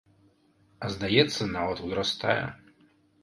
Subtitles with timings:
[0.85, 2.41] А здаецца, нават узрастае.